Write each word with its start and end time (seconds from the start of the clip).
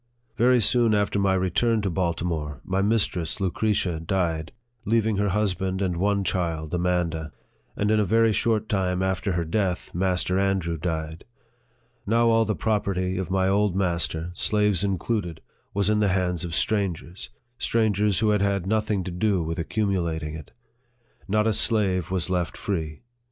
Very 0.35 0.59
soon 0.59 0.95
after 0.95 1.19
my 1.19 1.35
return 1.35 1.83
to 1.83 1.91
Baltimore, 1.91 2.59
my 2.65 2.81
mistress, 2.81 3.39
Lucretia, 3.39 3.99
died, 3.99 4.51
leaving 4.83 5.17
her 5.17 5.29
husband 5.29 5.79
and 5.79 5.95
one 5.97 6.23
child, 6.23 6.73
Amanda; 6.73 7.31
and 7.75 7.91
in 7.91 7.99
a 7.99 8.03
very 8.03 8.33
short 8.33 8.67
time 8.67 9.03
after 9.03 9.33
her 9.33 9.45
death, 9.45 9.93
Master 9.93 10.39
Andrew 10.39 10.75
died. 10.75 11.23
Now 12.07 12.29
all 12.31 12.45
the 12.45 12.55
property 12.55 13.15
of 13.19 13.29
my 13.29 13.47
old 13.47 13.75
master, 13.75 14.31
slaves 14.33 14.83
included, 14.83 15.39
was 15.71 15.87
in 15.87 15.99
the 15.99 16.07
hands 16.07 16.43
of 16.43 16.55
strangers, 16.55 17.29
strangers 17.59 18.17
who 18.21 18.29
had 18.29 18.41
had 18.41 18.65
nothing 18.65 19.03
to 19.03 19.11
do 19.11 19.43
with 19.43 19.59
accumu 19.59 19.99
lating 20.01 20.35
it. 20.35 20.49
Not 21.27 21.45
a 21.45 21.53
slave 21.53 22.09
was 22.09 22.27
left 22.27 22.57
free. 22.57 23.03